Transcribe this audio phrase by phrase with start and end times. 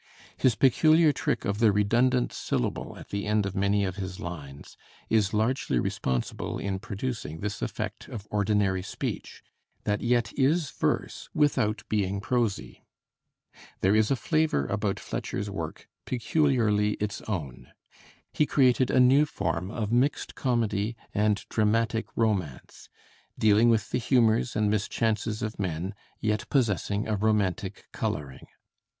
[0.35, 4.75] His peculiar trick of the redundant syllable at the end of many of his lines
[5.11, 9.43] is largely responsible in producing this effect of ordinary speech,
[9.83, 12.83] that yet is verse without being prosy.
[13.81, 17.71] There is a flavor about Fletcher's work peculiarly its own.
[18.33, 22.89] He created a new form of mixed comedy and dramatic romance,
[23.37, 28.47] dealing with the humors and mischances of men, yet possessing a romantic coloring.